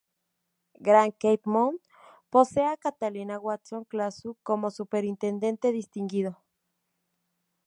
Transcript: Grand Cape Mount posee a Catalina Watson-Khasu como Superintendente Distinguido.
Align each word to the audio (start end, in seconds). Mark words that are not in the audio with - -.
Grand 0.79 1.13
Cape 1.19 1.45
Mount 1.47 1.79
posee 2.31 2.65
a 2.69 2.75
Catalina 2.85 3.35
Watson-Khasu 3.37 4.29
como 4.47 4.71
Superintendente 4.79 5.71
Distinguido. 5.79 6.39